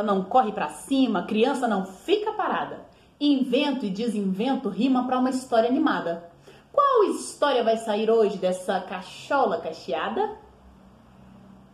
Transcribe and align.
Não 0.00 0.24
corre 0.24 0.52
para 0.52 0.70
cima, 0.70 1.24
criança 1.24 1.68
não 1.68 1.84
fica 1.84 2.32
parada. 2.32 2.86
Invento 3.20 3.84
e 3.84 3.90
desinvento 3.90 4.70
rima 4.70 5.06
para 5.06 5.18
uma 5.18 5.28
história 5.28 5.68
animada. 5.68 6.30
Qual 6.72 7.04
história 7.04 7.62
vai 7.62 7.76
sair 7.76 8.10
hoje 8.10 8.38
dessa 8.38 8.80
cachola 8.80 9.58
cacheada? 9.58 10.38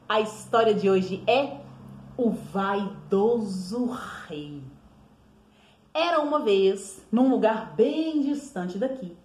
A 0.08 0.20
história 0.20 0.74
de 0.74 0.90
hoje 0.90 1.22
é 1.26 1.58
O 2.16 2.30
Vaidoso 2.30 3.96
Rei. 4.27 4.62
Era 5.95 6.21
uma 6.21 6.41
vez, 6.41 7.07
num 7.12 7.30
lugar 7.30 7.75
bem 7.77 8.21
distante 8.23 8.79
daqui, 8.79 9.16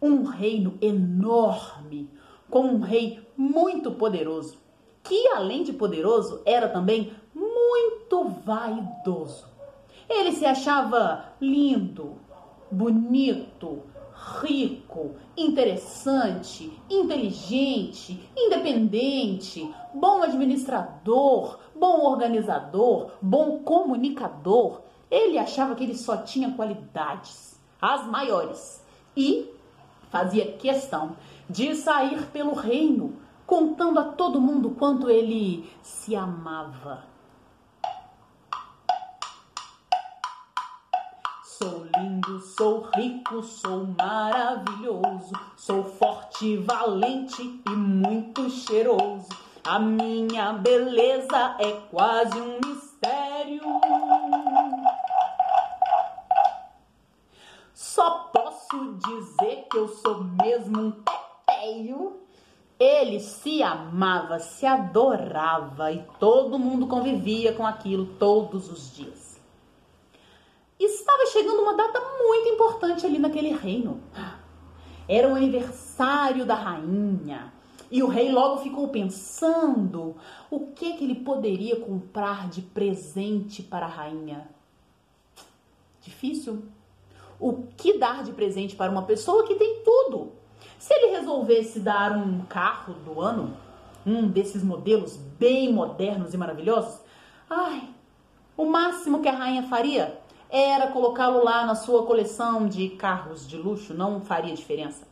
um 0.00 0.24
reino 0.24 0.76
enorme, 0.82 2.10
com 2.50 2.66
um 2.66 2.80
rei 2.80 3.26
muito 3.36 3.90
poderoso, 3.92 4.58
que 5.02 5.28
além 5.28 5.62
de 5.62 5.72
poderoso, 5.72 6.42
era 6.44 6.68
também 6.68 7.12
vaidoso. 8.28 9.46
Ele 10.08 10.32
se 10.32 10.44
achava 10.44 11.32
lindo, 11.40 12.16
bonito, 12.70 13.82
rico, 14.40 15.16
interessante, 15.36 16.72
inteligente, 16.88 18.28
independente, 18.36 19.72
bom 19.92 20.22
administrador, 20.22 21.58
bom 21.74 22.00
organizador, 22.06 23.12
bom 23.20 23.58
comunicador. 23.58 24.82
Ele 25.10 25.38
achava 25.38 25.74
que 25.74 25.84
ele 25.84 25.96
só 25.96 26.18
tinha 26.18 26.52
qualidades, 26.52 27.60
as 27.80 28.06
maiores, 28.06 28.84
e 29.16 29.50
fazia 30.10 30.52
questão 30.52 31.16
de 31.48 31.74
sair 31.74 32.26
pelo 32.26 32.54
reino 32.54 33.16
contando 33.46 33.98
a 33.98 34.04
todo 34.04 34.40
mundo 34.40 34.70
quanto 34.70 35.10
ele 35.10 35.68
se 35.82 36.16
amava. 36.16 37.13
Sou 41.64 41.86
lindo, 41.96 42.40
sou 42.40 42.90
rico, 42.94 43.42
sou 43.42 43.86
maravilhoso, 43.98 45.32
sou 45.56 45.82
forte, 45.82 46.58
valente 46.58 47.58
e 47.66 47.70
muito 47.70 48.50
cheiroso. 48.50 49.30
A 49.66 49.78
minha 49.78 50.52
beleza 50.52 51.56
é 51.58 51.72
quase 51.90 52.38
um 52.38 52.58
mistério. 52.62 53.62
Só 57.72 58.28
posso 58.30 58.98
dizer 59.06 59.66
que 59.70 59.78
eu 59.78 59.88
sou 59.88 60.22
mesmo 60.22 60.78
um 60.78 60.90
teteio. 60.90 62.20
Ele 62.78 63.20
se 63.20 63.62
amava, 63.62 64.38
se 64.38 64.66
adorava 64.66 65.90
e 65.92 66.04
todo 66.20 66.58
mundo 66.58 66.86
convivia 66.86 67.54
com 67.54 67.66
aquilo 67.66 68.04
todos 68.18 68.70
os 68.70 68.94
dias 68.94 69.23
estava 71.04 71.26
chegando 71.26 71.60
uma 71.60 71.74
data 71.74 72.00
muito 72.00 72.48
importante 72.48 73.04
ali 73.04 73.18
naquele 73.18 73.50
reino. 73.50 74.00
Era 75.06 75.28
o 75.28 75.34
aniversário 75.34 76.46
da 76.46 76.54
rainha. 76.54 77.52
E 77.90 78.02
o 78.02 78.08
rei 78.08 78.32
logo 78.32 78.62
ficou 78.62 78.88
pensando 78.88 80.16
o 80.50 80.72
que, 80.72 80.94
que 80.94 81.04
ele 81.04 81.16
poderia 81.16 81.76
comprar 81.76 82.48
de 82.48 82.62
presente 82.62 83.62
para 83.62 83.84
a 83.84 83.88
rainha. 83.88 84.48
Difícil. 86.00 86.64
O 87.38 87.64
que 87.76 87.98
dar 87.98 88.24
de 88.24 88.32
presente 88.32 88.74
para 88.74 88.90
uma 88.90 89.02
pessoa 89.02 89.46
que 89.46 89.54
tem 89.56 89.82
tudo? 89.84 90.32
Se 90.78 90.94
ele 90.94 91.16
resolvesse 91.18 91.80
dar 91.80 92.16
um 92.16 92.40
carro 92.46 92.94
do 92.94 93.20
ano, 93.20 93.54
um 94.06 94.26
desses 94.26 94.62
modelos 94.62 95.16
bem 95.16 95.70
modernos 95.72 96.32
e 96.32 96.38
maravilhosos, 96.38 96.98
ai, 97.48 97.90
o 98.56 98.64
máximo 98.64 99.20
que 99.20 99.28
a 99.28 99.36
rainha 99.36 99.64
faria 99.64 100.23
era 100.50 100.88
colocá-lo 100.88 101.42
lá 101.42 101.66
na 101.66 101.74
sua 101.74 102.04
coleção 102.04 102.68
de 102.68 102.90
carros 102.90 103.46
de 103.46 103.56
luxo, 103.56 103.94
não 103.94 104.20
faria 104.20 104.54
diferença. 104.54 105.06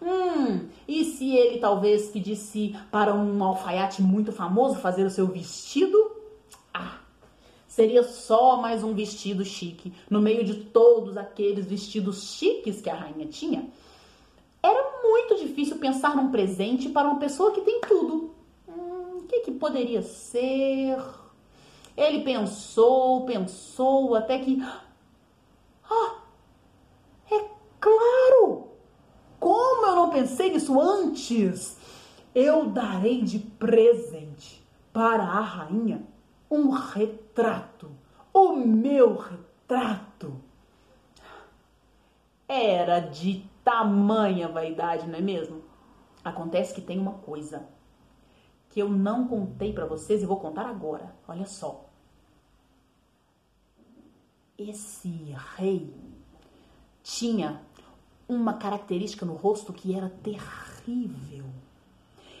Hum, 0.00 0.68
e 0.86 1.04
se 1.04 1.34
ele 1.34 1.58
talvez 1.58 2.08
pedisse 2.08 2.76
para 2.90 3.14
um 3.14 3.42
alfaiate 3.42 4.02
muito 4.02 4.30
famoso 4.30 4.76
fazer 4.76 5.04
o 5.04 5.10
seu 5.10 5.26
vestido? 5.26 6.12
Ah, 6.72 6.98
seria 7.66 8.02
só 8.02 8.58
mais 8.58 8.84
um 8.84 8.92
vestido 8.92 9.44
chique, 9.44 9.92
no 10.10 10.20
meio 10.20 10.44
de 10.44 10.54
todos 10.54 11.16
aqueles 11.16 11.66
vestidos 11.66 12.34
chiques 12.34 12.80
que 12.80 12.90
a 12.90 12.94
rainha 12.94 13.26
tinha. 13.26 13.68
Era 14.62 15.00
muito 15.02 15.36
difícil 15.36 15.78
pensar 15.78 16.14
num 16.14 16.30
presente 16.30 16.88
para 16.88 17.08
uma 17.08 17.18
pessoa 17.18 17.52
que 17.52 17.62
tem 17.62 17.80
tudo. 17.80 18.34
Hum, 18.68 19.18
o 19.18 19.22
que, 19.22 19.40
que 19.40 19.52
poderia 19.52 20.02
ser? 20.02 20.98
Ele 21.96 22.22
pensou, 22.22 23.24
pensou, 23.24 24.14
até 24.14 24.38
que 24.38 24.62
ah, 25.90 26.18
é 27.30 27.48
claro! 27.80 28.68
Como 29.40 29.86
eu 29.86 29.96
não 29.96 30.10
pensei 30.10 30.52
nisso 30.52 30.78
antes? 30.78 31.78
Eu 32.34 32.66
darei 32.66 33.22
de 33.22 33.38
presente 33.38 34.62
para 34.92 35.22
a 35.22 35.40
rainha 35.40 36.06
um 36.50 36.68
retrato, 36.68 37.90
o 38.32 38.52
meu 38.52 39.16
retrato. 39.16 40.34
Era 42.46 43.00
de 43.00 43.48
tamanha 43.64 44.48
vaidade, 44.48 45.06
não 45.06 45.18
é 45.18 45.22
mesmo? 45.22 45.62
Acontece 46.22 46.74
que 46.74 46.80
tem 46.80 46.98
uma 46.98 47.14
coisa 47.14 47.66
que 48.68 48.80
eu 48.80 48.88
não 48.88 49.26
contei 49.26 49.72
para 49.72 49.86
vocês 49.86 50.22
e 50.22 50.26
vou 50.26 50.38
contar 50.38 50.66
agora. 50.66 51.14
Olha 51.26 51.46
só 51.46 51.85
esse 54.58 55.34
rei 55.56 55.94
tinha 57.02 57.60
uma 58.28 58.54
característica 58.54 59.26
no 59.26 59.34
rosto 59.34 59.72
que 59.72 59.94
era 59.94 60.10
terrível. 60.22 61.44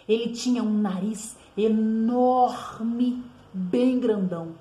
Ele 0.08 0.32
tinha 0.32 0.62
um 0.62 0.80
nariz 0.80 1.36
enorme, 1.56 3.22
bem 3.52 4.00
grandão. 4.00 4.54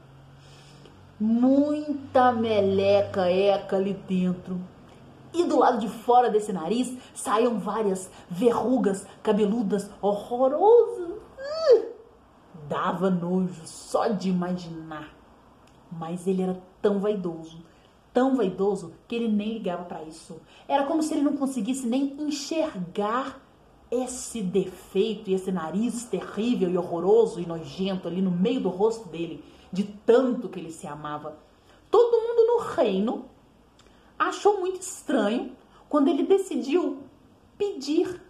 Muita 1.19 2.31
meleca 2.31 3.29
eca 3.29 3.77
ali 3.77 3.93
dentro. 3.93 4.59
E 5.33 5.43
do 5.45 5.57
lado 5.57 5.79
de 5.79 5.87
fora 5.87 6.29
desse 6.29 6.51
nariz 6.51 6.97
saíam 7.13 7.59
várias 7.59 8.09
verrugas 8.29 9.05
cabeludas 9.23 9.89
horrorosas. 10.01 11.09
Uh, 11.09 11.85
dava 12.67 13.09
nojo 13.09 13.65
só 13.65 14.07
de 14.07 14.29
imaginar. 14.29 15.13
Mas 15.91 16.27
ele 16.27 16.41
era 16.41 16.61
tão 16.85 16.99
vaidoso, 16.99 17.63
tão 18.13 18.35
vaidoso 18.35 18.93
que 19.07 19.15
ele 19.15 19.27
nem 19.27 19.53
ligava 19.53 19.85
para 19.85 20.03
isso. 20.03 20.39
Era 20.67 20.85
como 20.85 21.01
se 21.01 21.15
ele 21.15 21.23
não 21.23 21.35
conseguisse 21.35 21.87
nem 21.87 22.15
enxergar 22.19 23.41
esse 23.89 24.39
defeito 24.39 25.31
e 25.31 25.33
esse 25.33 25.51
nariz 25.51 26.03
terrível 26.03 26.69
e 26.69 26.77
horroroso 26.77 27.39
e 27.39 27.47
nojento 27.47 28.07
ali 28.07 28.21
no 28.21 28.29
meio 28.29 28.61
do 28.61 28.69
rosto 28.69 29.09
dele, 29.09 29.43
de 29.71 29.83
tanto 29.83 30.47
que 30.47 30.59
ele 30.59 30.71
se 30.71 30.85
amava. 30.85 31.39
Todo 31.89 32.21
mundo 32.21 32.45
no 32.45 32.75
reino 32.75 33.25
achou 34.19 34.59
muito 34.59 34.79
estranho 34.79 35.53
quando 35.89 36.07
ele 36.09 36.21
decidiu 36.21 36.99
pedir 37.57 38.21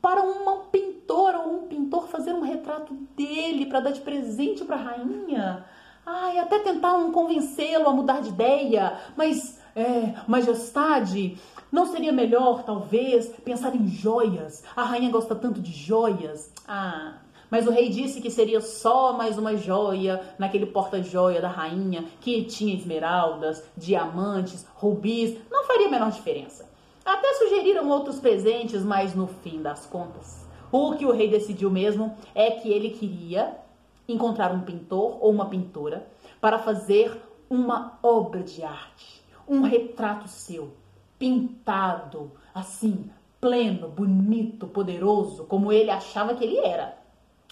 para 0.00 0.22
uma 0.22 0.66
pintora 0.66 1.40
ou 1.40 1.64
um 1.64 1.66
pintor 1.66 2.06
fazer 2.06 2.32
um 2.32 2.42
retrato 2.42 2.94
dele 3.16 3.66
para 3.66 3.80
dar 3.80 3.90
de 3.90 4.02
presente 4.02 4.64
para 4.64 4.76
a 4.76 4.82
rainha. 4.82 5.66
Ai, 6.10 6.38
até 6.38 6.58
tentaram 6.60 7.12
convencê-lo 7.12 7.86
a 7.86 7.92
mudar 7.92 8.22
de 8.22 8.30
ideia, 8.30 8.98
mas, 9.14 9.60
é, 9.76 10.14
majestade, 10.26 11.36
não 11.70 11.84
seria 11.84 12.10
melhor, 12.10 12.62
talvez, 12.62 13.26
pensar 13.44 13.76
em 13.76 13.86
joias? 13.86 14.64
A 14.74 14.84
rainha 14.84 15.10
gosta 15.10 15.34
tanto 15.34 15.60
de 15.60 15.70
joias. 15.70 16.50
Ah, 16.66 17.18
mas 17.50 17.66
o 17.66 17.70
rei 17.70 17.90
disse 17.90 18.22
que 18.22 18.30
seria 18.30 18.62
só 18.62 19.12
mais 19.12 19.36
uma 19.36 19.54
joia 19.54 20.18
naquele 20.38 20.64
porta-joia 20.64 21.42
da 21.42 21.48
rainha 21.48 22.06
que 22.22 22.42
tinha 22.44 22.74
esmeraldas, 22.74 23.62
diamantes, 23.76 24.66
rubis. 24.76 25.36
Não 25.50 25.64
faria 25.64 25.88
a 25.88 25.90
menor 25.90 26.10
diferença. 26.10 26.66
Até 27.04 27.34
sugeriram 27.34 27.86
outros 27.86 28.18
presentes, 28.18 28.82
mas 28.82 29.14
no 29.14 29.26
fim 29.26 29.60
das 29.60 29.84
contas, 29.84 30.48
o 30.72 30.94
que 30.94 31.04
o 31.04 31.12
rei 31.12 31.28
decidiu 31.28 31.70
mesmo 31.70 32.16
é 32.34 32.50
que 32.52 32.72
ele 32.72 32.92
queria 32.92 33.67
encontrar 34.08 34.50
um 34.52 34.62
pintor 34.62 35.18
ou 35.20 35.30
uma 35.30 35.46
pintora 35.46 36.08
para 36.40 36.58
fazer 36.58 37.22
uma 37.50 37.98
obra 38.02 38.42
de 38.42 38.62
arte, 38.62 39.22
um 39.46 39.60
retrato 39.60 40.26
seu, 40.28 40.72
pintado 41.18 42.32
assim, 42.54 43.10
pleno, 43.40 43.88
bonito, 43.88 44.66
poderoso, 44.66 45.44
como 45.44 45.72
ele 45.72 45.90
achava 45.90 46.34
que 46.34 46.44
ele 46.44 46.58
era. 46.58 46.98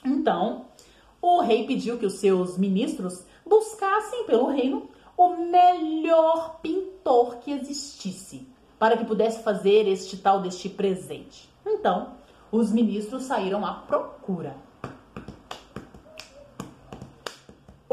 Então, 0.05 0.67
o 1.21 1.41
rei 1.41 1.67
pediu 1.67 1.99
que 1.99 2.07
os 2.07 2.15
seus 2.15 2.57
ministros 2.57 3.25
buscassem 3.45 4.25
pelo 4.25 4.49
reino 4.49 4.89
o 5.17 5.37
melhor 5.37 6.59
pintor 6.61 7.37
que 7.37 7.51
existisse, 7.51 8.47
para 8.79 8.97
que 8.97 9.05
pudesse 9.05 9.43
fazer 9.43 9.89
este 9.89 10.19
tal 10.19 10.41
deste 10.41 10.69
presente. 10.69 11.49
Então, 11.65 12.13
os 12.53 12.71
ministros 12.71 13.25
saíram 13.25 13.65
à 13.65 13.73
procura 13.73 14.57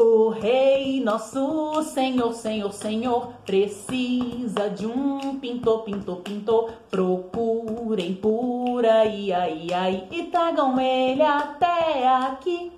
O 0.05 0.27
rei 0.27 0.99
nosso 0.99 1.81
Senhor, 1.83 2.33
Senhor, 2.33 2.73
Senhor, 2.73 3.27
precisa 3.45 4.69
de 4.69 4.85
um 4.85 5.39
pintor, 5.39 5.83
pintor, 5.83 6.17
pintor. 6.17 6.73
Procurem 6.91 8.13
por 8.13 8.85
aí, 8.85 9.31
aí, 9.31 9.73
aí 9.73 10.05
e 10.11 10.23
tragam 10.23 10.77
ele 10.77 11.21
até 11.21 12.05
aqui. 12.05 12.73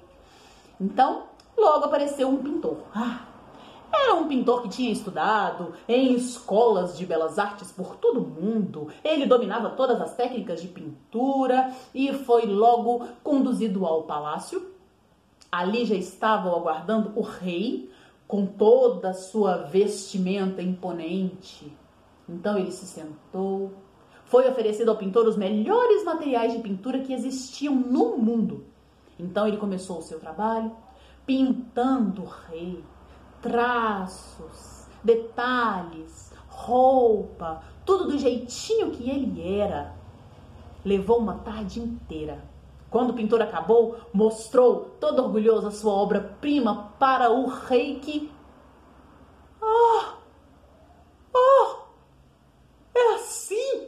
Então, 0.79 1.23
logo 1.57 1.85
apareceu 1.85 2.29
um 2.29 2.37
pintor. 2.37 2.77
Ah, 2.93 3.21
era 3.91 4.13
um 4.13 4.27
pintor 4.27 4.61
que 4.61 4.69
tinha 4.69 4.91
estudado 4.91 5.73
em 5.87 6.13
escolas 6.13 6.95
de 6.95 7.07
belas 7.07 7.39
artes 7.39 7.71
por 7.71 7.95
todo 7.95 8.19
o 8.19 8.27
mundo. 8.27 8.89
Ele 9.03 9.25
dominava 9.25 9.71
todas 9.71 9.99
as 9.99 10.13
técnicas 10.13 10.61
de 10.61 10.67
pintura 10.67 11.73
e 11.91 12.13
foi 12.13 12.45
logo 12.45 13.03
conduzido 13.23 13.83
ao 13.83 14.03
palácio 14.03 14.74
Ali 15.55 15.85
já 15.85 15.95
estava 15.95 16.49
aguardando 16.49 17.17
o 17.17 17.21
rei 17.21 17.89
com 18.27 18.45
toda 18.45 19.11
a 19.11 19.13
sua 19.13 19.55
vestimenta 19.55 20.61
imponente. 20.61 21.71
Então 22.27 22.57
ele 22.57 22.73
se 22.73 22.85
sentou. 22.85 23.71
Foi 24.25 24.49
oferecido 24.49 24.91
ao 24.91 24.97
pintor 24.97 25.25
os 25.25 25.37
melhores 25.37 26.03
materiais 26.03 26.51
de 26.51 26.59
pintura 26.59 26.99
que 26.99 27.13
existiam 27.13 27.73
no 27.73 28.17
mundo. 28.17 28.65
Então 29.17 29.47
ele 29.47 29.55
começou 29.55 29.99
o 29.99 30.01
seu 30.01 30.19
trabalho 30.19 30.75
pintando 31.25 32.23
o 32.23 32.25
rei, 32.49 32.83
traços, 33.41 34.87
detalhes, 35.05 36.33
roupa, 36.49 37.63
tudo 37.85 38.11
do 38.11 38.17
jeitinho 38.17 38.91
que 38.91 39.09
ele 39.09 39.57
era. 39.57 39.95
Levou 40.83 41.17
uma 41.17 41.35
tarde 41.35 41.79
inteira 41.79 42.43
quando 42.89 43.11
o 43.11 43.13
pintor 43.13 43.41
acabou, 43.41 43.97
mostrou, 44.13 44.95
todo 44.99 45.21
orgulhoso, 45.23 45.67
a 45.67 45.71
sua 45.71 45.93
obra-prima 45.93 46.93
para 46.97 47.29
o 47.31 47.47
rei 47.47 47.99
que. 47.99 48.31
Ah! 49.61 50.15
Ah! 51.35 51.75
É 52.95 53.15
assim! 53.15 53.87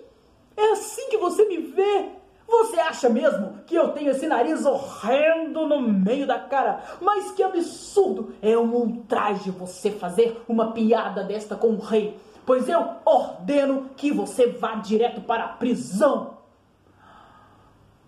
É 0.56 0.72
assim 0.72 1.10
que 1.10 1.18
você 1.18 1.46
me 1.46 1.58
vê! 1.58 2.18
Você 2.48 2.80
acha 2.80 3.10
mesmo 3.10 3.60
que 3.68 3.76
eu 3.76 3.90
tenho 3.90 4.12
esse 4.12 4.26
nariz 4.26 4.66
horrendo 4.66 5.68
no 5.68 5.82
meio 5.82 6.26
da 6.26 6.40
cara? 6.40 6.82
Mas 7.02 7.32
que 7.32 7.44
absurdo! 7.44 8.34
É 8.42 8.58
um 8.58 8.74
ultraje 8.74 9.52
você 9.52 9.92
fazer 9.92 10.42
uma 10.48 10.72
piada 10.72 11.24
desta 11.24 11.56
com 11.56 11.70
o 11.70 11.80
rei, 11.80 12.18
pois 12.46 12.70
eu 12.70 12.86
ordeno 13.06 13.90
que 13.98 14.12
você 14.12 14.48
vá 14.48 14.76
direto 14.76 15.22
para 15.22 15.44
a 15.44 15.50
prisão. 15.50 16.37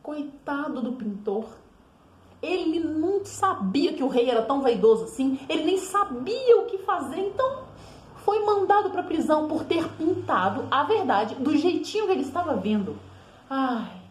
Coitado 0.09 0.81
do 0.81 0.93
pintor. 0.93 1.45
Ele 2.41 2.79
não 2.79 3.23
sabia 3.23 3.93
que 3.93 4.01
o 4.01 4.07
rei 4.07 4.27
era 4.27 4.41
tão 4.41 4.59
vaidoso 4.59 5.03
assim, 5.03 5.39
ele 5.47 5.65
nem 5.65 5.77
sabia 5.77 6.59
o 6.59 6.65
que 6.65 6.79
fazer, 6.79 7.19
então 7.19 7.65
foi 8.25 8.43
mandado 8.43 8.89
para 8.89 9.01
a 9.01 9.05
prisão 9.05 9.47
por 9.47 9.65
ter 9.65 9.87
pintado 9.89 10.67
a 10.71 10.83
verdade 10.83 11.35
do 11.35 11.55
jeitinho 11.55 12.07
que 12.07 12.11
ele 12.11 12.23
estava 12.23 12.55
vendo. 12.55 12.97
Ai, 13.47 14.01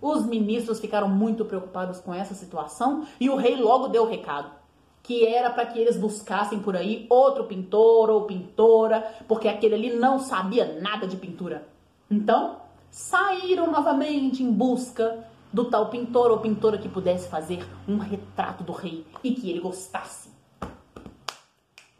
os 0.00 0.24
ministros 0.24 0.78
ficaram 0.78 1.08
muito 1.08 1.44
preocupados 1.44 1.98
com 1.98 2.14
essa 2.14 2.34
situação 2.34 3.04
e 3.18 3.28
o 3.28 3.34
rei 3.34 3.56
logo 3.56 3.88
deu 3.88 4.04
o 4.04 4.08
recado 4.08 4.48
que 5.02 5.26
era 5.26 5.50
para 5.50 5.66
que 5.66 5.76
eles 5.76 5.96
buscassem 5.96 6.60
por 6.60 6.76
aí 6.76 7.04
outro 7.10 7.46
pintor 7.46 8.10
ou 8.10 8.26
pintora, 8.26 9.12
porque 9.26 9.48
aquele 9.48 9.74
ali 9.74 9.92
não 9.96 10.20
sabia 10.20 10.80
nada 10.80 11.08
de 11.08 11.16
pintura. 11.16 11.66
Então, 12.08 12.58
saíram 12.88 13.72
novamente 13.72 14.44
em 14.44 14.52
busca 14.52 15.31
do 15.52 15.66
tal 15.66 15.88
pintor 15.88 16.30
ou 16.30 16.38
pintora 16.38 16.78
que 16.78 16.88
pudesse 16.88 17.28
fazer 17.28 17.64
um 17.86 17.98
retrato 17.98 18.64
do 18.64 18.72
rei 18.72 19.06
e 19.22 19.32
que 19.34 19.50
ele 19.50 19.60
gostasse. 19.60 20.30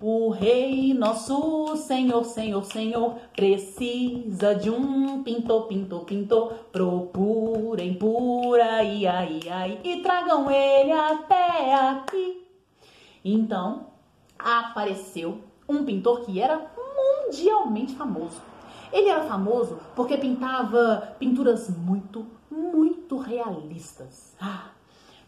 O 0.05 0.31
rei, 0.31 0.93
nosso 0.93 1.77
senhor, 1.77 2.25
senhor, 2.25 2.65
senhor, 2.65 3.15
precisa 3.37 4.53
de 4.53 4.69
um 4.69 5.23
pintor, 5.23 5.69
pintor, 5.69 6.05
pintor. 6.05 6.55
Procurem 6.73 7.95
por 7.95 8.59
aí, 8.59 9.07
aí, 9.07 9.41
aí 9.49 9.81
e 9.85 10.03
tragam 10.03 10.51
ele 10.51 10.91
até 10.91 11.75
aqui. 11.75 12.45
Então, 13.25 13.87
apareceu 14.37 15.39
um 15.69 15.85
pintor 15.85 16.23
que 16.23 16.41
era 16.41 16.61
mundialmente 17.29 17.95
famoso. 17.95 18.43
Ele 18.93 19.09
era 19.09 19.25
famoso 19.25 19.79
porque 19.97 20.19
pintava 20.19 21.15
pinturas 21.19 21.71
muito, 21.71 22.27
muito 22.51 23.17
realistas. 23.17 24.35
Ah, 24.41 24.71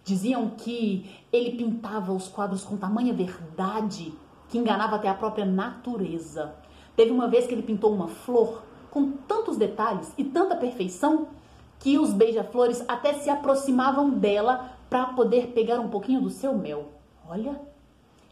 diziam 0.05 0.50
que 0.50 1.11
ele 1.32 1.56
pintava 1.56 2.12
os 2.12 2.28
quadros 2.28 2.62
com 2.62 2.76
tamanha 2.76 3.14
verdade 3.14 4.12
que 4.49 4.58
enganava 4.58 4.96
até 4.96 5.08
a 5.08 5.14
própria 5.14 5.46
natureza. 5.46 6.55
Teve 6.94 7.11
uma 7.11 7.26
vez 7.26 7.46
que 7.46 7.55
ele 7.55 7.62
pintou 7.62 7.93
uma 7.93 8.08
flor 8.08 8.62
com 8.90 9.11
tantos 9.12 9.56
detalhes 9.56 10.12
e 10.16 10.25
tanta 10.25 10.55
perfeição 10.55 11.28
que 11.81 11.99
os 11.99 12.12
beija-flores 12.12 12.84
até 12.87 13.14
se 13.14 13.28
aproximavam 13.28 14.11
dela 14.11 14.76
para 14.88 15.06
poder 15.06 15.49
pegar 15.49 15.81
um 15.81 15.88
pouquinho 15.88 16.20
do 16.20 16.31
seu 16.31 16.56
mel. 16.56 16.93
Olha, 17.28 17.61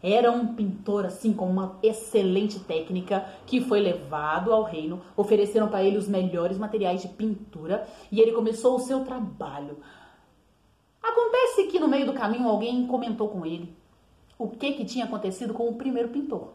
era 0.03 0.29
um 0.29 0.53
pintor 0.53 1.05
assim 1.05 1.31
com 1.31 1.49
uma 1.49 1.79
excelente 1.81 2.59
técnica 2.59 3.25
que 3.45 3.61
foi 3.61 3.79
levado 3.79 4.51
ao 4.51 4.63
reino, 4.63 5.01
ofereceram 5.15 5.69
para 5.69 5.81
ele 5.81 5.97
os 5.97 6.09
melhores 6.09 6.57
materiais 6.57 7.01
de 7.01 7.07
pintura 7.07 7.87
e 8.11 8.19
ele 8.19 8.33
começou 8.33 8.75
o 8.75 8.79
seu 8.79 9.05
trabalho. 9.05 9.77
Acontece 11.01 11.67
que 11.67 11.79
no 11.79 11.87
meio 11.87 12.05
do 12.05 12.13
caminho 12.13 12.49
alguém 12.49 12.85
comentou 12.85 13.29
com 13.29 13.45
ele 13.45 13.73
o 14.37 14.49
que 14.49 14.73
que 14.73 14.83
tinha 14.83 15.05
acontecido 15.05 15.53
com 15.53 15.69
o 15.69 15.75
primeiro 15.75 16.09
pintor. 16.09 16.49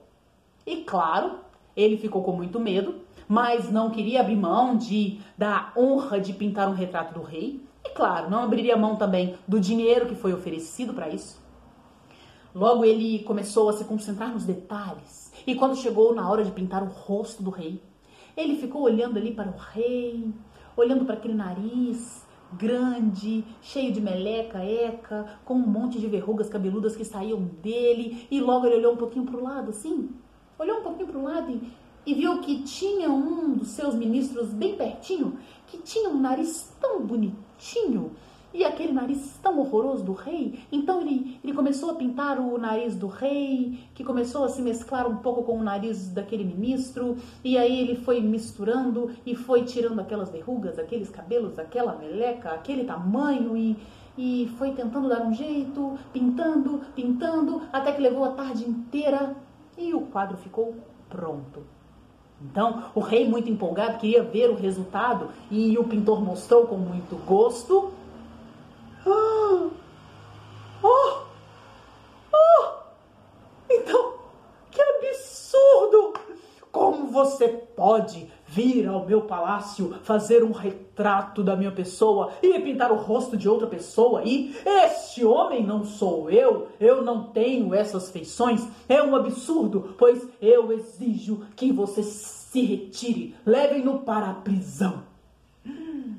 E 0.67 0.77
claro, 0.85 1.39
ele 1.75 1.97
ficou 1.97 2.23
com 2.23 2.33
muito 2.33 2.61
medo, 2.61 2.97
mas 3.27 3.71
não 3.71 3.91
queria 3.91 4.21
abrir 4.21 4.37
mão 4.37 4.77
de 4.77 5.21
da 5.39 5.73
honra 5.75 6.21
de 6.21 6.35
pintar 6.35 6.69
um 6.69 6.75
retrato 6.75 7.15
do 7.15 7.23
rei. 7.23 7.62
E 7.83 7.91
claro, 7.91 8.29
não 8.29 8.43
abriria 8.43 8.77
mão 8.77 8.97
também 8.97 9.37
do 9.47 9.59
dinheiro 9.59 10.06
que 10.06 10.15
foi 10.15 10.35
oferecido 10.35 10.93
para 10.93 11.09
isso. 11.09 11.48
Logo 12.55 12.85
ele 12.85 13.21
começou 13.21 13.69
a 13.69 13.73
se 13.73 13.85
concentrar 13.85 14.33
nos 14.33 14.45
detalhes. 14.45 15.33
E 15.47 15.55
quando 15.55 15.77
chegou 15.77 16.15
na 16.15 16.29
hora 16.31 16.45
de 16.45 16.50
pintar 16.50 16.83
o 16.83 16.87
rosto 16.87 17.43
do 17.43 17.50
rei, 17.50 17.83
ele 18.37 18.56
ficou 18.56 18.83
olhando 18.83 19.19
ali 19.19 19.33
para 19.33 19.50
o 19.50 19.56
rei, 19.56 20.33
olhando 20.77 21.05
para 21.05 21.15
aquele 21.15 21.35
nariz 21.35 22.27
grande, 22.53 23.45
cheio 23.61 23.93
de 23.93 24.00
meleca, 24.00 24.59
eca, 24.65 25.39
com 25.45 25.55
um 25.55 25.67
monte 25.67 25.99
de 25.99 26.06
verrugas 26.06 26.49
cabeludas 26.49 26.97
que 26.97 27.05
saíam 27.05 27.43
dele. 27.62 28.27
E 28.31 28.41
logo 28.41 28.67
ele 28.67 28.77
olhou 28.77 28.95
um 28.95 28.97
pouquinho 28.97 29.27
para 29.27 29.37
o 29.37 29.43
lado, 29.43 29.71
assim, 29.71 30.11
olhou 30.59 30.79
um 30.79 30.83
pouquinho 30.83 31.09
para 31.09 31.19
o 31.19 31.23
lado 31.23 31.50
e, 31.50 31.73
e 32.07 32.14
viu 32.14 32.40
que 32.40 32.62
tinha 32.62 33.11
um 33.11 33.55
dos 33.55 33.69
seus 33.69 33.95
ministros 33.95 34.49
bem 34.49 34.76
pertinho, 34.76 35.38
que 35.67 35.78
tinha 35.78 36.09
um 36.09 36.19
nariz 36.19 36.75
tão 36.81 37.05
bonitinho 37.05 38.12
e 38.59 38.65
aquele 38.65 38.93
nariz 38.93 39.38
tão 39.41 39.61
horroroso 39.61 40.03
do 40.03 40.12
rei, 40.12 40.59
então 40.73 41.00
ele, 41.00 41.38
ele 41.45 41.53
começou 41.53 41.93
a 41.93 41.95
pintar 41.95 42.41
o 42.41 42.59
nariz 42.59 42.97
do 42.97 43.07
rei, 43.07 43.79
que 43.95 44.03
começou 44.03 44.45
a 44.45 44.49
se 44.49 44.61
mesclar 44.61 45.07
um 45.07 45.19
pouco 45.19 45.45
com 45.45 45.61
o 45.61 45.62
nariz 45.62 46.09
daquele 46.09 46.43
ministro, 46.43 47.17
e 47.45 47.57
aí 47.57 47.81
ele 47.81 47.95
foi 47.95 48.21
misturando 48.21 49.12
e 49.25 49.37
foi 49.37 49.62
tirando 49.62 50.00
aquelas 50.00 50.31
verrugas, 50.31 50.77
aqueles 50.77 51.09
cabelos, 51.09 51.57
aquela 51.57 51.95
meleca, 51.95 52.50
aquele 52.50 52.83
tamanho 52.83 53.57
e, 53.57 53.77
e 54.19 54.53
foi 54.59 54.73
tentando 54.73 55.09
dar 55.09 55.25
um 55.25 55.33
jeito, 55.33 55.97
pintando, 56.12 56.81
pintando, 56.97 57.62
até 57.73 57.93
que 57.93 58.03
levou 58.03 58.25
a 58.25 58.31
tarde 58.31 58.69
inteira 58.69 59.37
e 59.79 59.95
o 59.95 60.00
quadro 60.00 60.37
ficou 60.37 60.75
pronto. 61.09 61.62
Então, 62.43 62.85
o 62.93 62.99
rei, 62.99 63.29
muito 63.29 63.49
empolgado, 63.49 63.99
queria 63.99 64.23
ver 64.25 64.50
o 64.50 64.57
resultado 64.57 65.29
e 65.49 65.79
o 65.79 65.85
pintor 65.85 66.21
mostrou 66.21 66.67
com 66.67 66.77
muito 66.77 67.17
gosto 67.25 67.93
ah! 69.12 69.71
Oh! 70.83 71.23
Oh! 72.33 72.69
Então, 73.71 74.15
que 74.71 74.81
absurdo! 74.81 76.15
Como 76.71 77.09
você 77.09 77.49
pode 77.49 78.31
vir 78.47 78.88
ao 78.88 79.07
meu 79.07 79.23
palácio 79.23 79.95
fazer 80.03 80.43
um 80.43 80.53
retrato 80.53 81.43
da 81.43 81.55
minha 81.55 81.71
pessoa 81.71 82.33
e 82.43 82.59
pintar 82.61 82.91
o 82.91 82.97
rosto 82.97 83.37
de 83.37 83.49
outra 83.49 83.67
pessoa 83.67 84.23
e 84.25 84.55
este 84.65 85.25
homem 85.25 85.65
não 85.65 85.85
sou 85.85 86.31
eu, 86.31 86.69
eu 86.81 87.03
não 87.03 87.25
tenho 87.25 87.75
essas 87.75 88.11
feições, 88.11 88.67
é 88.88 89.03
um 89.03 89.15
absurdo, 89.15 89.95
pois 89.99 90.27
eu 90.41 90.73
exijo 90.73 91.47
que 91.55 91.71
você 91.71 92.03
se 92.03 92.62
retire, 92.62 93.35
levem-no 93.45 94.00
para 94.00 94.31
a 94.31 94.35
prisão. 94.35 95.03
Hum. 95.67 96.17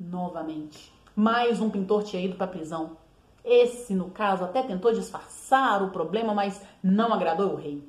Novamente, 0.00 0.92
mais 1.16 1.62
um 1.62 1.70
pintor 1.70 2.02
tinha 2.02 2.22
ido 2.22 2.36
para 2.36 2.44
a 2.44 2.50
prisão. 2.50 2.98
Esse, 3.42 3.94
no 3.94 4.10
caso, 4.10 4.44
até 4.44 4.62
tentou 4.62 4.92
disfarçar 4.92 5.82
o 5.82 5.90
problema, 5.90 6.34
mas 6.34 6.60
não 6.82 7.14
agradou 7.14 7.54
o 7.54 7.56
rei. 7.56 7.82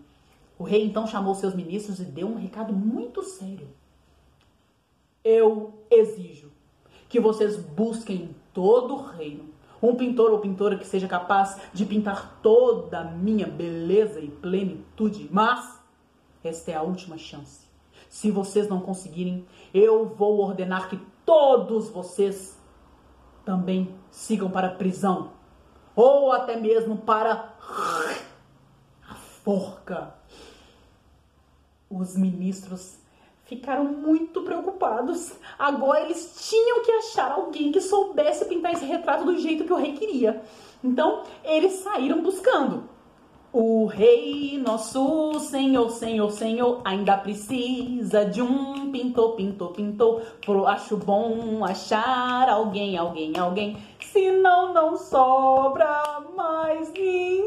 O 0.57 0.63
rei 0.63 0.86
então 0.86 1.05
chamou 1.05 1.36
seus 1.36 1.53
ministros 1.53 2.00
e 2.00 2.05
deu 2.05 2.27
um 2.27 2.38
recado 2.38 2.72
muito 2.72 3.22
sério. 3.22 3.67
Eu 5.24 5.74
exijo 5.91 6.51
que 7.10 7.19
vocês 7.19 7.57
busquem 7.57 8.15
em 8.15 8.36
todo 8.53 8.93
o 8.93 9.03
reino 9.03 9.50
Um 9.81 9.96
pintor 9.96 10.31
ou 10.31 10.39
pintora 10.39 10.77
que 10.77 10.88
seja 10.88 11.07
capaz 11.07 11.60
de 11.74 11.86
pintar 11.86 12.39
toda 12.41 13.01
a 13.01 13.03
minha 13.03 13.46
beleza 13.46 14.19
e 14.19 14.29
plenitude. 14.29 15.27
Mas 15.31 15.79
esta 16.43 16.72
é 16.72 16.75
a 16.75 16.81
última 16.81 17.17
chance. 17.17 17.67
Se 18.10 18.31
vocês 18.31 18.67
não 18.69 18.79
conseguirem, 18.79 19.46
eu 19.74 20.05
vou 20.05 20.39
ordenar 20.39 20.89
que 20.89 21.00
todos 21.25 21.89
vocês 21.89 22.57
também 23.48 23.96
sigam 24.12 24.51
para 24.51 24.68
a 24.68 24.75
prisão 24.75 25.32
ou 25.96 26.34
até 26.34 26.58
mesmo 26.58 26.98
para 26.98 27.54
a 29.10 29.16
forca. 29.16 30.13
Os 31.89 32.18
ministros 32.18 33.00
ficaram 33.46 33.86
muito 33.86 34.42
preocupados. 34.42 35.32
Agora 35.58 36.01
eles 36.01 36.50
tinham 36.50 36.84
que 36.84 36.92
achar 36.92 37.32
alguém 37.32 37.72
que 37.72 37.80
soubesse 37.80 38.44
pintar 38.44 38.74
esse 38.74 38.84
retrato 38.84 39.24
do 39.24 39.38
jeito 39.38 39.63
que 39.63 39.72
o 39.72 39.77
rei 39.77 39.94
queria. 39.94 40.44
Então 40.84 41.24
eles 41.42 41.72
saíram 41.75 42.22
buscando. 42.22 42.89
O 43.54 43.86
rei, 43.86 44.58
nosso 44.58 45.39
senhor, 45.39 45.89
senhor, 45.89 46.30
senhor, 46.32 46.82
ainda 46.84 47.18
precisa 47.18 48.25
de 48.25 48.42
um 48.42 48.92
pintor, 48.92 49.36
pintor, 49.36 49.72
pintor. 49.72 50.22
Acho 50.68 50.98
bom 50.98 51.63
achar 51.63 52.50
alguém, 52.50 52.98
alguém, 52.98 53.38
alguém. 53.38 53.77
Senão 54.01 54.74
não 54.74 54.98
sobra 54.98 56.22
mais 56.36 56.92
ninguém. 56.92 57.44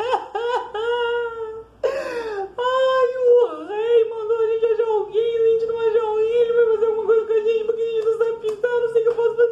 Ai, 1.84 3.16
o 3.18 3.66
rei 3.66 4.10
mandou 4.10 4.36
a 4.38 4.46
gente 4.46 4.66
achar 4.66 4.88
alguém, 4.88 5.36
a 5.36 5.44
gente 5.50 5.66
não 5.66 5.78
achar 5.80 6.02
alguém, 6.02 6.32
ele 6.32 6.52
vai 6.52 6.66
fazer 6.66 6.86
alguma 6.86 7.06
coisa 7.06 7.26
com 7.26 7.32
a 7.32 7.40
gente 7.40 7.64
porque 7.64 7.82
a 7.82 7.86
gente 7.86 8.04
não 8.06 8.18
sabe 8.18 8.32
pintar, 8.40 8.80
não 8.80 8.88
sei 8.88 9.00
o 9.00 9.04
que 9.04 9.08
eu 9.10 9.14
posso 9.14 9.36
fazer. 9.36 9.50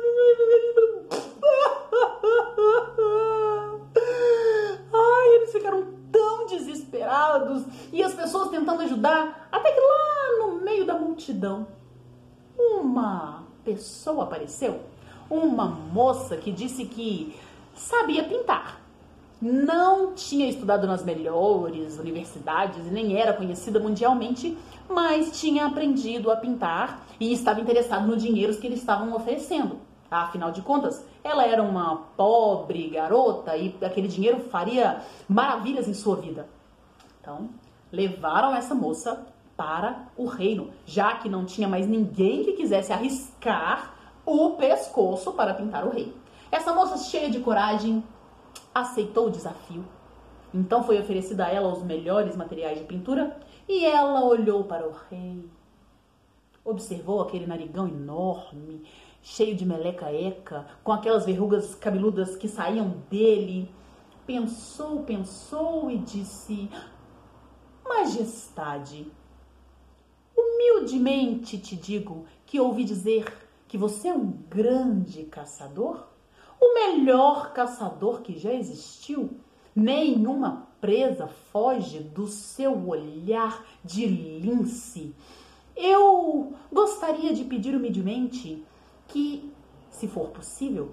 Ai, 4.92 5.28
eles 5.36 5.52
ficaram 5.52 5.86
tão 6.12 6.46
desesperados 6.46 7.64
e 7.92 8.02
as 8.02 8.14
pessoas 8.14 8.47
tentando 8.58 8.82
ajudar, 8.82 9.48
até 9.50 9.72
que 9.72 9.80
lá 9.80 10.46
no 10.46 10.60
meio 10.60 10.84
da 10.84 10.94
multidão, 10.94 11.66
uma 12.58 13.44
pessoa 13.64 14.24
apareceu, 14.24 14.80
uma 15.30 15.66
moça 15.66 16.36
que 16.36 16.50
disse 16.50 16.84
que 16.84 17.34
sabia 17.74 18.24
pintar 18.24 18.78
não 19.40 20.14
tinha 20.14 20.48
estudado 20.48 20.86
nas 20.86 21.04
melhores 21.04 21.96
universidades 21.98 22.86
e 22.86 22.90
nem 22.90 23.16
era 23.16 23.32
conhecida 23.32 23.78
mundialmente, 23.78 24.58
mas 24.88 25.40
tinha 25.40 25.66
aprendido 25.66 26.30
a 26.30 26.36
pintar 26.36 27.04
e 27.20 27.32
estava 27.32 27.60
interessado 27.60 28.06
no 28.06 28.16
dinheiro 28.16 28.56
que 28.56 28.66
eles 28.66 28.80
estavam 28.80 29.14
oferecendo. 29.14 29.78
Afinal 30.10 30.50
de 30.50 30.62
contas, 30.62 31.04
ela 31.22 31.46
era 31.46 31.62
uma 31.62 31.96
pobre 32.16 32.88
garota 32.88 33.56
e 33.56 33.76
aquele 33.82 34.08
dinheiro 34.08 34.40
faria 34.40 35.02
maravilhas 35.28 35.86
em 35.86 35.94
sua 35.94 36.16
vida. 36.16 36.48
Então, 37.20 37.48
levaram 37.90 38.54
essa 38.54 38.74
moça 38.74 39.26
para 39.56 40.08
o 40.16 40.26
reino, 40.26 40.70
já 40.86 41.16
que 41.16 41.28
não 41.28 41.44
tinha 41.44 41.66
mais 41.66 41.86
ninguém 41.86 42.44
que 42.44 42.52
quisesse 42.52 42.92
arriscar 42.92 43.94
o 44.24 44.50
pescoço 44.50 45.32
para 45.32 45.54
pintar 45.54 45.86
o 45.86 45.90
rei. 45.90 46.14
Essa 46.50 46.72
moça 46.72 46.96
cheia 46.98 47.28
de 47.28 47.40
coragem 47.40 48.04
aceitou 48.74 49.26
o 49.26 49.30
desafio. 49.30 49.84
Então 50.52 50.84
foi 50.84 51.00
oferecida 51.00 51.46
a 51.46 51.50
ela 51.50 51.72
os 51.72 51.82
melhores 51.82 52.36
materiais 52.36 52.78
de 52.78 52.84
pintura 52.84 53.36
e 53.68 53.84
ela 53.84 54.24
olhou 54.24 54.64
para 54.64 54.86
o 54.86 54.92
rei. 55.10 55.44
Observou 56.64 57.20
aquele 57.20 57.46
narigão 57.46 57.88
enorme, 57.88 58.82
cheio 59.22 59.56
de 59.56 59.66
meleca-eca, 59.66 60.66
com 60.82 60.92
aquelas 60.92 61.26
verrugas 61.26 61.74
cabeludas 61.74 62.36
que 62.36 62.48
saíam 62.48 62.94
dele. 63.10 63.70
Pensou, 64.26 65.02
pensou 65.02 65.90
e 65.90 65.98
disse: 65.98 66.70
Majestade, 67.88 69.10
humildemente 70.36 71.58
te 71.58 71.74
digo 71.74 72.26
que 72.46 72.60
ouvi 72.60 72.84
dizer 72.84 73.32
que 73.66 73.76
você 73.76 74.08
é 74.08 74.14
um 74.14 74.30
grande 74.48 75.24
caçador 75.24 76.08
o 76.60 76.74
melhor 76.74 77.52
caçador 77.52 78.20
que 78.20 78.38
já 78.38 78.52
existiu. 78.52 79.30
Nenhuma 79.74 80.66
presa 80.80 81.28
foge 81.28 82.00
do 82.00 82.26
seu 82.26 82.88
olhar 82.88 83.64
de 83.84 84.06
lince. 84.06 85.14
Eu 85.76 86.52
gostaria 86.72 87.32
de 87.32 87.44
pedir 87.44 87.76
humildemente 87.76 88.64
que, 89.06 89.52
se 89.90 90.08
for 90.08 90.30
possível, 90.30 90.90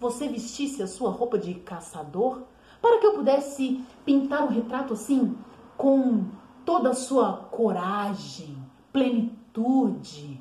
você 0.00 0.26
vestisse 0.26 0.82
a 0.82 0.88
sua 0.88 1.10
roupa 1.10 1.38
de 1.38 1.54
caçador 1.54 2.42
para 2.82 2.98
que 2.98 3.06
eu 3.06 3.14
pudesse 3.14 3.80
pintar 4.04 4.42
um 4.42 4.48
retrato 4.48 4.94
assim, 4.94 5.36
com 5.76 6.24
toda 6.64 6.90
a 6.90 6.94
sua 6.94 7.32
coragem, 7.50 8.56
plenitude. 8.92 10.40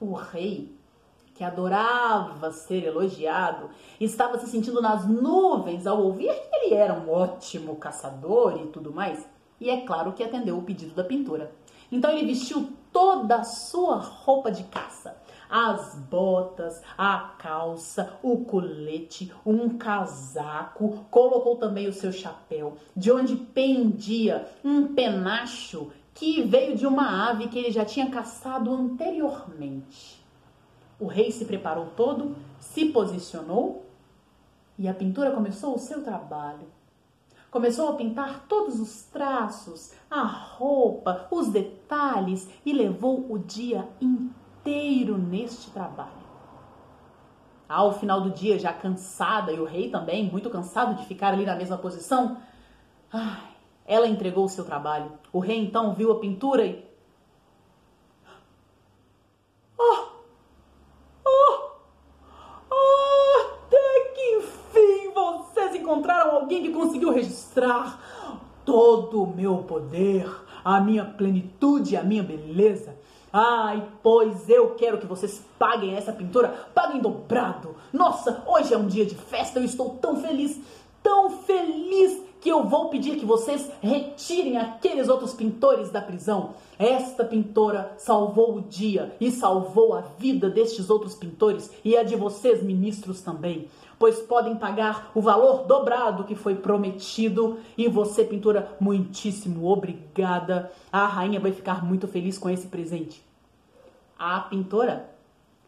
O 0.00 0.12
rei 0.12 0.78
que 1.38 1.44
adorava 1.44 2.50
ser 2.50 2.84
elogiado, 2.84 3.70
estava 4.00 4.36
se 4.40 4.48
sentindo 4.48 4.82
nas 4.82 5.06
nuvens 5.06 5.86
ao 5.86 6.02
ouvir 6.02 6.34
que 6.34 6.56
ele 6.56 6.74
era 6.74 6.92
um 6.92 7.08
ótimo 7.08 7.76
caçador 7.76 8.60
e 8.60 8.66
tudo 8.66 8.92
mais. 8.92 9.24
E 9.60 9.70
é 9.70 9.82
claro 9.82 10.12
que 10.14 10.24
atendeu 10.24 10.58
o 10.58 10.62
pedido 10.62 10.96
da 10.96 11.04
pintura. 11.04 11.52
Então 11.92 12.10
ele 12.10 12.26
vestiu 12.26 12.72
toda 12.92 13.36
a 13.36 13.44
sua 13.44 13.98
roupa 13.98 14.50
de 14.50 14.64
caça. 14.64 15.16
As 15.50 15.94
botas, 15.94 16.82
a 16.96 17.34
calça, 17.38 18.18
o 18.22 18.44
colete, 18.44 19.32
um 19.46 19.78
casaco, 19.78 21.06
colocou 21.10 21.56
também 21.56 21.88
o 21.88 21.92
seu 21.92 22.12
chapéu, 22.12 22.76
de 22.94 23.10
onde 23.10 23.34
pendia 23.34 24.46
um 24.62 24.94
penacho 24.94 25.90
que 26.12 26.42
veio 26.42 26.76
de 26.76 26.86
uma 26.86 27.30
ave 27.30 27.48
que 27.48 27.58
ele 27.58 27.70
já 27.70 27.84
tinha 27.84 28.10
caçado 28.10 28.70
anteriormente. 28.74 30.22
O 31.00 31.06
rei 31.06 31.30
se 31.30 31.46
preparou 31.46 31.86
todo, 31.96 32.36
se 32.58 32.86
posicionou 32.86 33.86
e 34.78 34.86
a 34.86 34.92
pintura 34.92 35.30
começou 35.30 35.74
o 35.74 35.78
seu 35.78 36.02
trabalho. 36.02 36.66
Começou 37.50 37.88
a 37.88 37.94
pintar 37.94 38.44
todos 38.46 38.78
os 38.78 39.04
traços, 39.04 39.92
a 40.10 40.22
roupa, 40.22 41.26
os 41.30 41.48
detalhes 41.48 42.46
e 42.66 42.72
levou 42.74 43.32
o 43.32 43.38
dia 43.38 43.88
inteiro 43.98 44.47
neste 45.18 45.70
trabalho. 45.70 46.28
Ao 47.68 47.92
final 47.92 48.20
do 48.20 48.30
dia, 48.30 48.58
já 48.58 48.72
cansada, 48.72 49.52
e 49.52 49.60
o 49.60 49.64
rei 49.64 49.90
também, 49.90 50.30
muito 50.30 50.48
cansado 50.48 50.94
de 50.94 51.04
ficar 51.06 51.34
ali 51.34 51.44
na 51.44 51.54
mesma 51.54 51.76
posição, 51.76 52.38
ai, 53.12 53.42
ela 53.86 54.06
entregou 54.08 54.44
o 54.44 54.48
seu 54.48 54.64
trabalho. 54.64 55.12
O 55.32 55.38
rei 55.38 55.58
então 55.58 55.94
viu 55.94 56.12
a 56.12 56.18
pintura 56.18 56.64
e 56.64 56.88
encontraram 65.88 66.36
alguém 66.36 66.62
que 66.62 66.70
conseguiu 66.70 67.10
registrar 67.10 67.98
todo 68.64 69.22
o 69.22 69.26
meu 69.26 69.58
poder, 69.58 70.30
a 70.62 70.80
minha 70.80 71.04
plenitude, 71.04 71.96
a 71.96 72.02
minha 72.02 72.22
beleza. 72.22 72.94
Ai, 73.32 73.86
pois 74.02 74.48
eu 74.48 74.74
quero 74.74 74.98
que 74.98 75.06
vocês 75.06 75.42
paguem 75.58 75.94
essa 75.94 76.12
pintura, 76.12 76.48
paguem 76.74 77.00
dobrado. 77.00 77.76
Nossa, 77.92 78.42
hoje 78.46 78.72
é 78.72 78.78
um 78.78 78.86
dia 78.86 79.04
de 79.04 79.14
festa, 79.14 79.58
eu 79.58 79.64
estou 79.64 79.90
tão 80.00 80.20
feliz, 80.20 80.58
tão 81.02 81.30
feliz 81.30 82.22
que 82.40 82.48
eu 82.48 82.64
vou 82.64 82.88
pedir 82.88 83.16
que 83.16 83.26
vocês 83.26 83.70
retirem 83.80 84.56
aqueles 84.56 85.08
outros 85.08 85.32
pintores 85.32 85.90
da 85.90 86.00
prisão. 86.00 86.54
Esta 86.78 87.24
pintora 87.24 87.92
salvou 87.98 88.56
o 88.56 88.60
dia 88.62 89.14
e 89.20 89.30
salvou 89.30 89.94
a 89.94 90.02
vida 90.18 90.48
destes 90.48 90.90
outros 90.90 91.14
pintores 91.14 91.70
e 91.84 91.96
a 91.96 92.02
de 92.02 92.14
vocês, 92.14 92.62
ministros, 92.62 93.20
também. 93.20 93.68
Pois 93.98 94.20
podem 94.20 94.54
pagar 94.54 95.10
o 95.14 95.20
valor 95.20 95.64
dobrado 95.66 96.22
que 96.22 96.36
foi 96.36 96.54
prometido. 96.54 97.58
E 97.76 97.88
você, 97.88 98.24
pintora, 98.24 98.76
muitíssimo 98.78 99.68
obrigada. 99.68 100.70
A 100.92 101.06
rainha 101.06 101.40
vai 101.40 101.50
ficar 101.50 101.84
muito 101.84 102.06
feliz 102.06 102.38
com 102.38 102.48
esse 102.48 102.68
presente. 102.68 103.20
A 104.16 104.38
pintora 104.40 105.10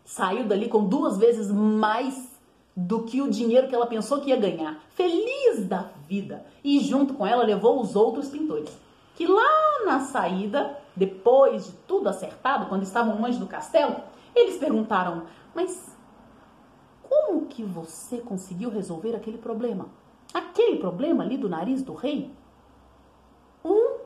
saiu 0.05 0.45
dali 0.45 0.69
com 0.69 0.85
duas 0.85 1.19
vezes 1.19 1.51
mais 1.51 2.31
do 2.77 3.03
que 3.03 3.21
o 3.21 3.29
dinheiro 3.29 3.69
que 3.69 3.75
ela 3.75 3.87
pensou 3.87 4.21
que 4.21 4.31
ia 4.31 4.37
ganhar. 4.37 4.81
Feliz 4.91 5.67
da 5.67 5.91
vida! 6.11 6.45
E 6.65 6.81
junto 6.81 7.15
com 7.15 7.25
ela 7.25 7.45
levou 7.45 7.81
os 7.81 7.95
outros 7.95 8.29
pintores. 8.29 8.77
Que 9.15 9.27
lá 9.29 9.85
na 9.87 10.01
saída, 10.01 10.77
depois 10.97 11.67
de 11.67 11.73
tudo 11.87 12.09
acertado, 12.09 12.67
quando 12.67 12.83
estavam 12.83 13.21
longe 13.21 13.39
do 13.39 13.47
castelo, 13.47 13.97
eles 14.35 14.57
perguntaram: 14.57 15.23
Mas 15.55 15.97
como 17.09 17.47
que 17.47 17.63
você 17.63 18.19
conseguiu 18.19 18.71
resolver 18.71 19.15
aquele 19.15 19.39
problema? 19.39 19.89
Aquele 20.35 20.79
problema 20.79 21.23
ali 21.23 21.37
do 21.37 21.49
nariz 21.49 21.83
do 21.83 21.95
rei? 21.95 22.33
Um 23.65 24.01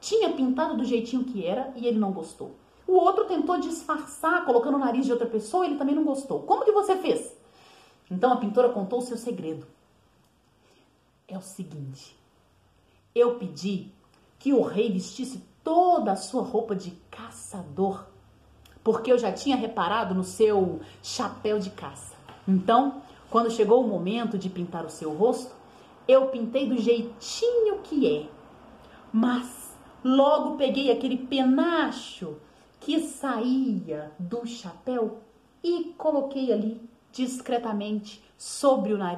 tinha 0.00 0.30
pintado 0.32 0.76
do 0.76 0.84
jeitinho 0.84 1.24
que 1.24 1.44
era 1.44 1.72
e 1.74 1.86
ele 1.86 1.98
não 1.98 2.12
gostou. 2.12 2.52
O 2.86 2.92
outro 2.92 3.24
tentou 3.24 3.58
disfarçar 3.58 4.44
colocando 4.44 4.76
o 4.76 4.78
nariz 4.78 5.06
de 5.06 5.12
outra 5.12 5.26
pessoa 5.26 5.64
e 5.64 5.70
ele 5.70 5.78
também 5.78 5.94
não 5.94 6.04
gostou. 6.04 6.40
Como 6.42 6.64
que 6.64 6.72
você 6.72 6.96
fez? 6.96 7.36
Então 8.10 8.32
a 8.32 8.36
pintora 8.36 8.70
contou 8.70 8.98
o 8.98 9.02
seu 9.02 9.16
segredo. 9.16 9.66
O 11.38 11.40
seguinte: 11.40 12.18
eu 13.14 13.36
pedi 13.36 13.92
que 14.40 14.52
o 14.52 14.60
rei 14.60 14.90
vestisse 14.90 15.40
toda 15.62 16.10
a 16.10 16.16
sua 16.16 16.42
roupa 16.42 16.74
de 16.74 16.90
caçador, 17.08 18.06
porque 18.82 19.12
eu 19.12 19.16
já 19.16 19.30
tinha 19.30 19.54
reparado 19.54 20.16
no 20.16 20.24
seu 20.24 20.80
chapéu 21.00 21.60
de 21.60 21.70
caça. 21.70 22.16
Então, 22.46 23.02
quando 23.30 23.52
chegou 23.52 23.84
o 23.84 23.86
momento 23.86 24.36
de 24.36 24.50
pintar 24.50 24.84
o 24.84 24.90
seu 24.90 25.14
rosto, 25.14 25.54
eu 26.08 26.26
pintei 26.26 26.68
do 26.68 26.76
jeitinho 26.76 27.82
que 27.84 28.12
é. 28.12 28.28
Mas 29.12 29.78
logo 30.02 30.56
peguei 30.56 30.90
aquele 30.90 31.18
penacho 31.18 32.36
que 32.80 32.98
saía 32.98 34.10
do 34.18 34.44
chapéu 34.44 35.18
e 35.62 35.94
coloquei 35.96 36.52
ali 36.52 36.80
discretamente 37.12 38.24
sobre 38.36 38.92
o 38.92 38.98
nariz 38.98 39.16